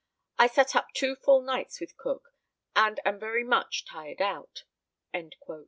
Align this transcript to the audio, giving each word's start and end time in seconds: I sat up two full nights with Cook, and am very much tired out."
I 0.39 0.47
sat 0.47 0.75
up 0.75 0.87
two 0.95 1.15
full 1.15 1.43
nights 1.43 1.79
with 1.79 1.95
Cook, 1.95 2.33
and 2.75 2.99
am 3.05 3.19
very 3.19 3.43
much 3.43 3.85
tired 3.85 4.19
out." 4.19 4.63